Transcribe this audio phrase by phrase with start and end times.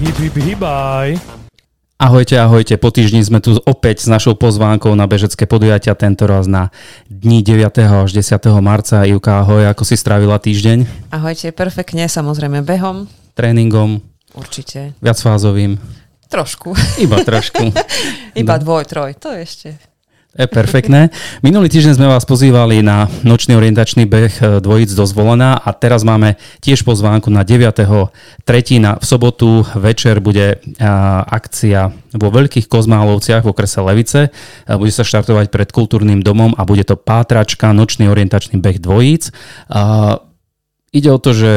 [0.00, 1.20] Hip, hip, hibaj.
[2.00, 2.80] Ahojte, ahojte.
[2.80, 6.72] Po týždni sme tu opäť s našou pozvánkou na bežecké podujatia, tento raz na
[7.12, 8.08] dni 9.
[8.08, 8.40] až 10.
[8.64, 9.04] marca.
[9.04, 10.88] Ivka, ahoj, ako si strávila týždeň?
[11.12, 13.12] Ahojte, perfektne, samozrejme behom.
[13.36, 14.00] Tréningom?
[14.32, 14.96] Určite.
[15.04, 15.76] Viacfázovým?
[16.32, 16.72] Trošku.
[17.04, 17.68] Iba trošku.
[18.40, 19.89] Iba dvoj, troj, to ešte
[20.30, 21.10] je perfektné.
[21.42, 26.06] Minulý týždeň sme vás pozývali na nočný orientačný beh e, dvojic do Zvolená a teraz
[26.06, 28.14] máme tiež pozvánku na 9.3.
[28.94, 30.86] v sobotu večer bude e,
[31.26, 34.20] akcia vo Veľkých Kozmálovciach v okrese Levice.
[34.26, 39.34] E, bude sa štartovať pred kultúrnym domom a bude to pátračka nočný orientačný beh dvojíc.
[40.90, 41.50] Ide o to, že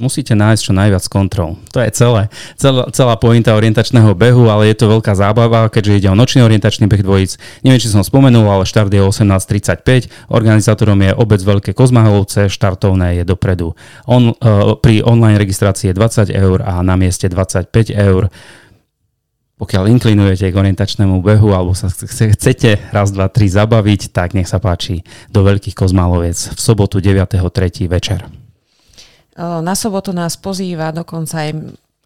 [0.00, 1.60] musíte nájsť čo najviac kontrol.
[1.76, 2.32] To je celé.
[2.56, 6.88] Celá, celá pointa orientačného behu, ale je to veľká zábava, keďže ide o nočný orientačný
[6.88, 7.36] beh dvojíc.
[7.60, 10.32] Neviem, či som spomenul, ale štart je 18.35.
[10.32, 13.76] Organizátorom je obec Veľké Kozmahovce, štartovné je dopredu.
[14.08, 18.32] On, uh, pri online registrácii je 20 eur a na mieste 25 eur
[19.62, 24.58] pokiaľ inklinujete k orientačnému behu alebo sa chcete raz, dva, tri zabaviť, tak nech sa
[24.58, 27.86] páči do Veľkých Kozmáloviec v sobotu 9.3.
[27.86, 28.41] večer.
[29.38, 31.50] Na sobotu nás pozýva dokonca aj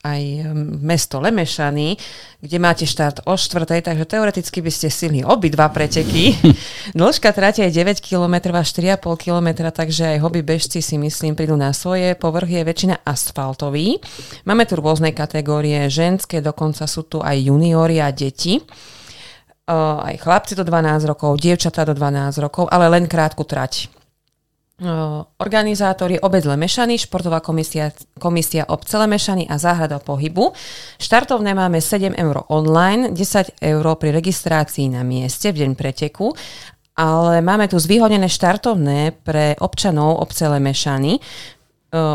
[0.00, 1.92] aj mesto Lemešany,
[2.40, 6.40] kde máte štart o 4, takže teoreticky by ste stihli obidva preteky.
[6.96, 11.52] Dĺžka trate je 9 km a 4,5 km, takže aj hobby bežci si myslím prídu
[11.52, 12.16] na svoje.
[12.16, 14.00] Povrch je väčšina asfaltový.
[14.48, 18.56] Máme tu rôzne kategórie ženské, dokonca sú tu aj juniori a deti.
[19.68, 23.99] Aj chlapci do 12 rokov, dievčatá do 12 rokov, ale len krátku trať
[25.36, 30.56] organizátor je obec Lemešany, športová komisia, komisia obce Lemešany a záhrada pohybu.
[30.96, 36.32] Štartovné máme 7 eur online, 10 eur pri registrácii na mieste v deň preteku,
[36.96, 41.20] ale máme tu zvýhodnené štartovné pre občanov obce Lemešany.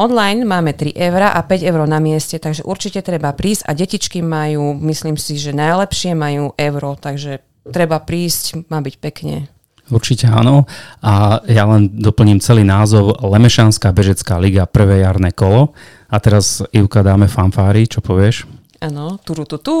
[0.00, 4.24] online máme 3 eur a 5 eur na mieste, takže určite treba prísť a detičky
[4.24, 9.55] majú, myslím si, že najlepšie majú euro, takže treba prísť, má byť pekne.
[9.86, 10.66] Určite áno.
[11.02, 15.74] A ja len doplním celý názov Lemešanská bežecká liga prvé jarné kolo.
[16.10, 18.46] A teraz Ivka dáme fanfári, čo povieš?
[18.76, 19.76] Áno, tu.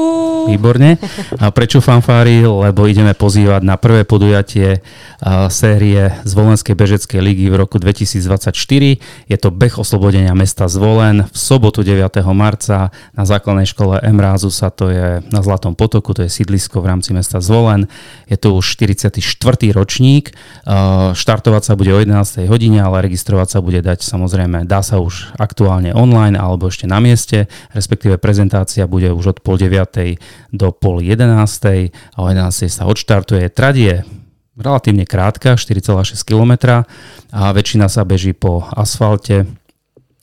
[0.48, 0.96] Výborne.
[1.36, 2.48] A prečo fanfári?
[2.48, 4.80] Lebo ideme pozývať na prvé podujatie
[5.52, 8.56] série Zvolenskej bežeckej ligy v roku 2024.
[9.28, 12.08] Je to beh oslobodenia mesta Zvolen v sobotu 9.
[12.32, 16.96] marca na základnej škole Emrázu sa to je na Zlatom potoku, to je sídlisko v
[16.96, 17.92] rámci mesta Zvolen.
[18.32, 19.20] Je to už 44.
[19.76, 20.32] ročník.
[21.12, 22.48] Štartovať sa bude o 11.
[22.48, 26.96] hodine, ale registrovať sa bude dať samozrejme, dá sa už aktuálne online alebo ešte na
[26.96, 30.18] mieste, respektíve prezentácia bude už od pol 9.
[30.54, 31.26] do pol 11.
[31.92, 32.70] a o 11.
[32.70, 33.50] sa odštartuje.
[33.52, 34.06] Tradie
[34.56, 36.82] relatívne krátka, 4,6 km
[37.30, 39.44] a väčšina sa beží po asfalte.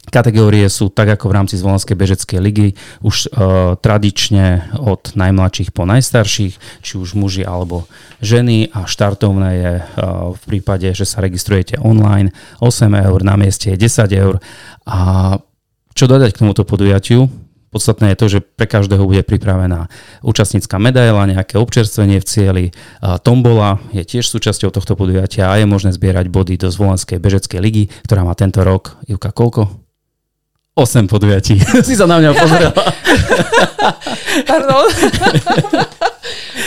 [0.03, 2.75] Kategórie sú tak ako v rámci Zvolenskej bežeckej ligy
[3.07, 3.39] už e,
[3.79, 7.87] tradične od najmladších po najstarších, či už muži alebo
[8.19, 9.83] ženy a štartovné je e,
[10.35, 14.43] v prípade, že sa registrujete online 8 eur, na mieste je 10 eur.
[14.83, 14.99] A
[15.95, 17.31] čo dodať k tomuto podujatiu?
[17.73, 19.89] Podstatné je to, že pre každého bude pripravená
[20.21, 22.65] účastnícka medaila, nejaké občerstvenie v cieli.
[23.25, 27.83] Tombola je tiež súčasťou tohto podujatia a je možné zbierať body do Zvolenskej bežeckej ligy,
[28.05, 29.83] ktorá má tento rok, Ivka, koľko?
[30.73, 31.57] 8 podujatí.
[31.87, 32.73] si sa na mňa pozrela.
[34.49, 34.85] Pardon.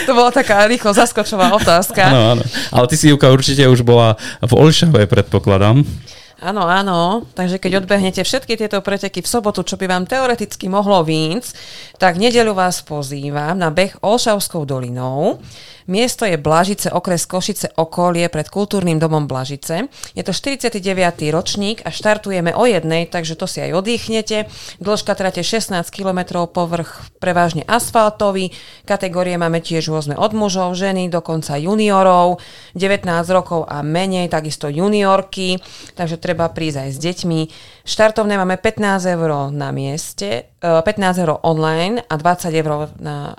[0.06, 2.02] to bola taká rýchlo zaskočová otázka.
[2.06, 2.42] Áno, áno.
[2.70, 5.86] Ale ty si, Ivka, určite už bola v Olšave, predpokladám.
[6.36, 7.24] Áno, áno.
[7.32, 11.50] Takže keď odbehnete všetky tieto preteky v sobotu, čo by vám teoreticky mohlo výjsť,
[11.96, 15.40] tak nedelu vás pozývam na beh Olšavskou dolinou.
[15.86, 19.86] Miesto je Blažice, okres Košice, okolie pred kultúrnym domom Blažice.
[20.18, 20.82] Je to 49.
[21.30, 24.50] ročník a štartujeme o jednej, takže to si aj oddychnete.
[24.82, 28.50] Dĺžka trate 16 km, povrch prevažne asfaltový.
[28.82, 32.42] Kategórie máme tiež rôzne od mužov, ženy, dokonca juniorov,
[32.74, 35.62] 19 rokov a menej, takisto juniorky,
[35.94, 37.40] takže treba prísť aj s deťmi.
[37.86, 43.38] Štartovné máme 15 eur na mieste, 15 e, eur online a 20 eur na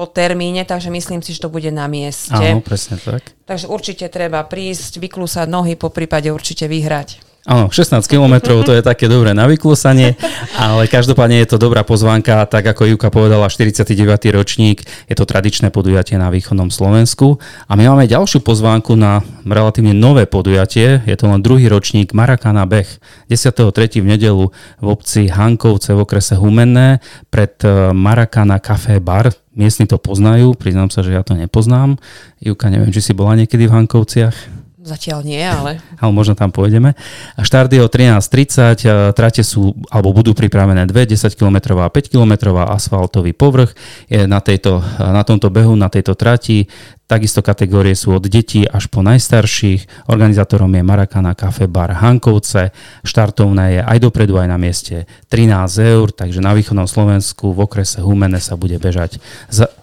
[0.00, 2.32] po termíne, takže myslím si, že to bude na mieste.
[2.32, 3.36] Áno, presne tak.
[3.44, 7.29] Takže určite treba prísť, vyklúsať nohy, po prípade určite vyhrať.
[7.48, 10.12] Áno, 16 km to je také dobré na vyklúsanie,
[10.60, 13.96] ale každopádne je to dobrá pozvánka, tak ako Juka povedala, 49.
[14.36, 19.96] ročník, je to tradičné podujatie na východnom Slovensku a my máme ďalšiu pozvánku na relatívne
[19.96, 23.00] nové podujatie, je to len druhý ročník Marakana Beh,
[23.32, 24.04] 10.3.
[24.04, 24.44] v nedelu
[24.76, 27.00] v obci Hankovce v okrese Humenné
[27.32, 31.96] pred eh, Marakana Café Bar, miestni to poznajú, priznám sa, že ja to nepoznám.
[32.36, 34.59] Juka, neviem, či si bola niekedy v Hankovciach?
[34.80, 35.76] Zatiaľ nie, ale...
[36.00, 36.96] ale možno tam pôjdeme.
[37.36, 42.56] Štart je o 13.30, trate sú, alebo budú pripravené dve, 10 km a 5 km
[42.64, 43.76] asfaltový povrch
[44.08, 46.64] je na, tejto, na tomto behu, na tejto trati.
[47.04, 50.08] Takisto kategórie sú od detí až po najstarších.
[50.08, 52.72] Organizátorom je Marakana Cafe Bar Hankovce.
[53.04, 58.00] Štartovné je aj dopredu, aj na mieste 13 eur, takže na východnom Slovensku v okrese
[58.00, 59.20] Humene sa bude bežať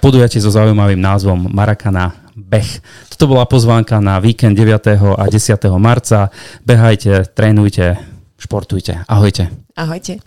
[0.01, 2.69] podujatie so zaujímavým názvom Marakana beh.
[3.09, 5.17] Toto bola pozvánka na víkend 9.
[5.17, 5.57] a 10.
[5.81, 6.29] marca.
[6.61, 7.97] Behajte, trénujte,
[8.37, 9.01] športujte.
[9.09, 9.49] Ahojte.
[9.73, 10.21] Ahojte.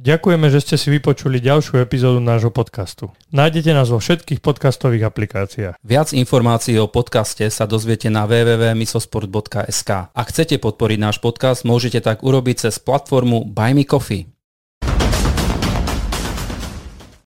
[0.00, 3.12] Ďakujeme, že ste si vypočuli ďalšiu epizódu nášho podcastu.
[3.36, 5.76] Nájdete nás vo všetkých podcastových aplikáciách.
[5.84, 9.90] Viac informácií o podcaste sa dozviete na www.misosport.sk.
[10.08, 14.24] Ak chcete podporiť náš podcast, môžete tak urobiť cez platformu Buy Me Coffee.